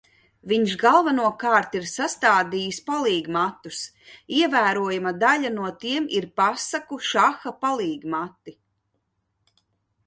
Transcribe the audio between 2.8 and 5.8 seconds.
palīgmatus, ievērojama daļa no